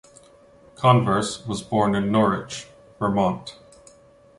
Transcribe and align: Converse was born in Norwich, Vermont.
Converse 0.77 1.45
was 1.45 1.61
born 1.61 1.93
in 1.93 2.11
Norwich, 2.11 2.65
Vermont. 2.97 3.59